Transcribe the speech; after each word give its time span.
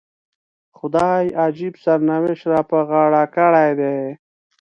خدای 0.77 1.27
عجیب 1.43 1.73
سرنوشت 1.83 2.43
را 2.51 2.61
په 2.69 2.77
غاړه 2.89 3.23
کړی 3.35 3.69
دی. 3.79 3.99